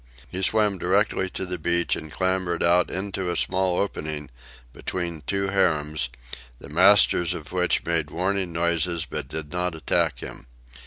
[0.27, 4.31] He swam directly to the beach and clambered out into a small opening
[4.73, 6.09] between two harems,
[6.57, 10.47] the masters of which made warning noises but did not attack him.